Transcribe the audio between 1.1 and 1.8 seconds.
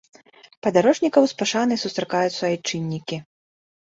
з пашанай